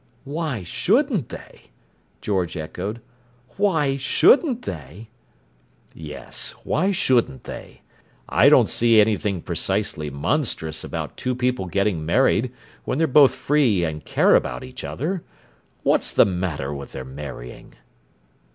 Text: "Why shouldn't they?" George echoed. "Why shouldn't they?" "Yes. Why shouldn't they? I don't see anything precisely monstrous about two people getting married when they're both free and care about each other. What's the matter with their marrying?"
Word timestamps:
"Why 0.25 0.63
shouldn't 0.63 1.29
they?" 1.29 1.69
George 2.21 2.57
echoed. 2.57 3.01
"Why 3.57 3.97
shouldn't 3.97 4.63
they?" 4.63 5.09
"Yes. 5.93 6.55
Why 6.63 6.91
shouldn't 6.91 7.43
they? 7.43 7.83
I 8.27 8.49
don't 8.49 8.67
see 8.67 8.99
anything 8.99 9.43
precisely 9.43 10.09
monstrous 10.09 10.83
about 10.83 11.17
two 11.17 11.35
people 11.35 11.67
getting 11.67 12.03
married 12.03 12.51
when 12.83 12.97
they're 12.97 13.05
both 13.05 13.35
free 13.35 13.83
and 13.83 14.03
care 14.03 14.33
about 14.33 14.63
each 14.63 14.83
other. 14.83 15.23
What's 15.83 16.11
the 16.11 16.25
matter 16.25 16.73
with 16.73 16.93
their 16.93 17.05
marrying?" 17.05 17.75